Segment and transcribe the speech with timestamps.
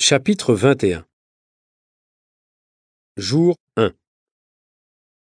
[0.00, 1.04] Chapitre 21
[3.16, 3.92] Jour 1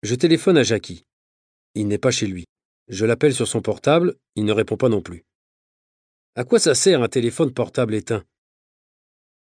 [0.02, 1.04] Je téléphone à Jackie.
[1.74, 2.46] Il n'est pas chez lui.
[2.88, 5.24] Je l'appelle sur son portable, il ne répond pas non plus.
[6.36, 8.24] À quoi ça sert un téléphone portable éteint?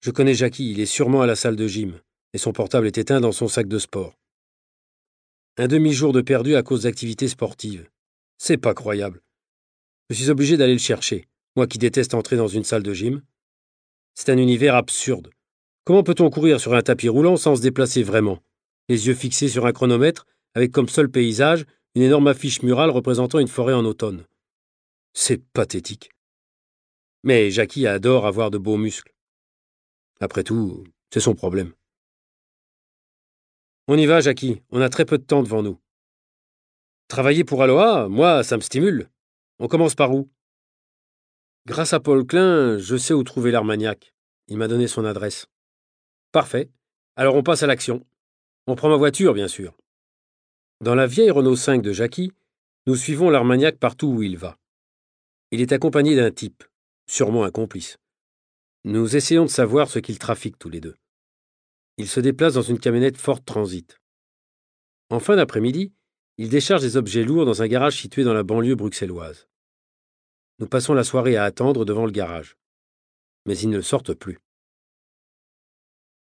[0.02, 1.98] Je connais Jackie, il est sûrement à la salle de gym,
[2.34, 4.18] et son portable est éteint dans son sac de sport.
[5.56, 7.88] Un demi-jour de perdu à cause d'activités sportives.
[8.36, 9.22] C'est pas croyable.
[10.10, 11.26] Je suis obligé d'aller le chercher,
[11.56, 13.22] moi qui déteste entrer dans une salle de gym.
[14.18, 15.30] C'est un univers absurde.
[15.84, 18.42] Comment peut-on courir sur un tapis roulant sans se déplacer vraiment?
[18.88, 23.40] Les yeux fixés sur un chronomètre, avec comme seul paysage une énorme affiche murale représentant
[23.40, 24.26] une forêt en automne.
[25.12, 26.10] C'est pathétique.
[27.24, 29.14] Mais Jackie adore avoir de beaux muscles.
[30.18, 31.74] Après tout, c'est son problème.
[33.86, 35.78] On y va, Jackie, on a très peu de temps devant nous.
[37.08, 39.10] Travailler pour Aloha, moi, ça me stimule.
[39.58, 40.30] On commence par où?
[41.66, 44.14] Grâce à Paul Klein, je sais où trouver l'Armagnac.
[44.46, 45.48] Il m'a donné son adresse.
[46.30, 46.70] Parfait.
[47.16, 48.06] Alors on passe à l'action.
[48.68, 49.76] On prend ma voiture, bien sûr.
[50.80, 52.30] Dans la vieille Renault 5 de Jackie,
[52.86, 54.58] nous suivons l'Armagnac partout où il va.
[55.50, 56.62] Il est accompagné d'un type,
[57.08, 57.98] sûrement un complice.
[58.84, 60.94] Nous essayons de savoir ce qu'ils trafiquent tous les deux.
[61.96, 64.00] Il se déplace dans une camionnette Ford Transit.
[65.10, 65.92] En fin d'après-midi,
[66.38, 69.48] il décharge des objets lourds dans un garage situé dans la banlieue bruxelloise.
[70.58, 72.56] Nous passons la soirée à attendre devant le garage.
[73.44, 74.38] Mais ils ne sortent plus.